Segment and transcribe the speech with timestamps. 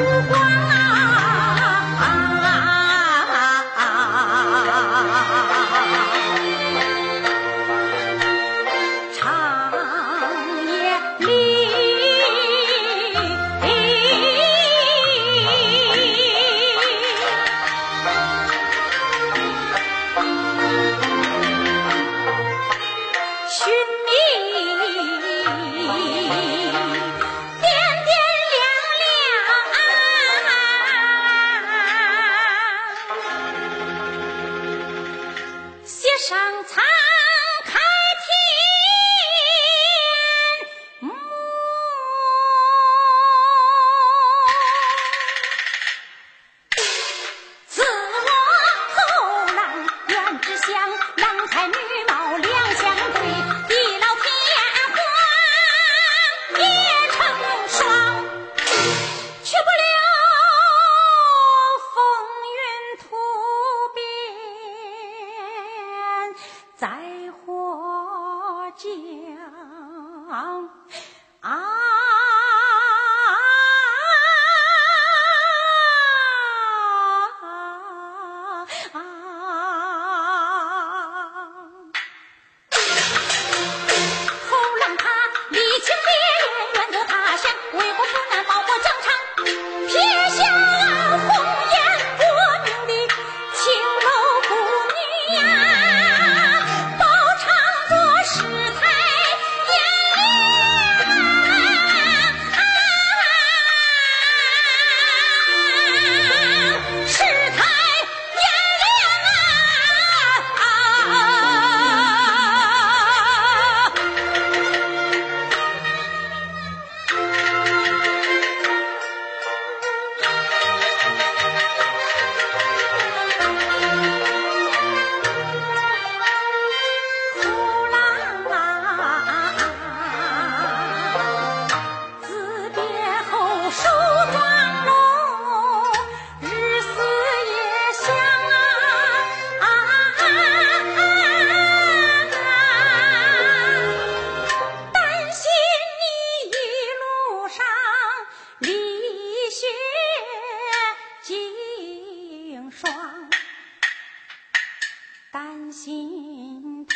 [0.00, 0.80] 无光啊
[9.12, 9.22] 长
[10.66, 10.72] 夜
[11.18, 11.26] 里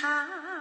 [0.04, 0.53] 啊